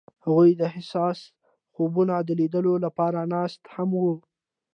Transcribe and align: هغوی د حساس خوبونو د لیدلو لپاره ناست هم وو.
هغوی 0.23 0.49
د 0.61 0.63
حساس 0.75 1.19
خوبونو 1.73 2.15
د 2.27 2.29
لیدلو 2.39 2.73
لپاره 2.85 3.19
ناست 3.33 3.61
هم 3.75 3.89
وو. 4.01 4.13